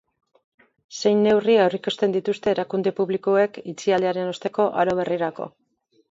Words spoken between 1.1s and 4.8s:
neurri aurreikusten dituzte erakunde publikoek itxialdiaren osteko